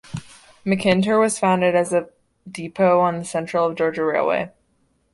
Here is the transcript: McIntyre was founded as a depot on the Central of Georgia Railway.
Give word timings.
McIntyre 0.65 1.19
was 1.19 1.37
founded 1.37 1.75
as 1.75 1.93
a 1.93 2.09
depot 2.51 2.99
on 3.01 3.19
the 3.19 3.23
Central 3.23 3.67
of 3.67 3.75
Georgia 3.75 4.03
Railway. 4.03 4.51